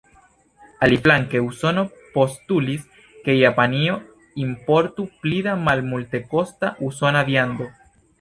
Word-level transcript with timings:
Aliflanke 0.85 1.41
Usono 1.47 1.81
postulis, 2.15 2.87
ke 3.27 3.35
Japanio 3.41 3.97
importu 4.45 5.05
pli 5.27 5.43
da 5.49 5.55
malmultekosta 5.67 6.73
usona 6.89 7.23
viando. 7.29 7.69